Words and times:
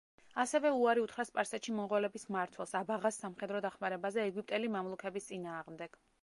ასევე 0.43 0.69
უარი 0.77 1.01
უთხრა 1.07 1.25
სპარსეთში 1.29 1.75
მონღოლების 1.79 2.25
მმართველს 2.29 2.73
აბაღას 2.81 3.21
სამხედრო 3.25 3.61
დახმარებაზე 3.67 4.27
ეგვიპტელი 4.31 4.73
მამლუქების 4.79 5.31
წინააღმდეგ. 5.31 6.01